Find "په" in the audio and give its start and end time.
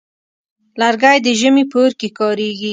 1.71-1.77